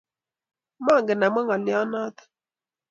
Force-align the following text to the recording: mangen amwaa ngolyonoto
mangen 0.85 1.21
amwaa 1.25 1.45
ngolyonoto 1.45 2.23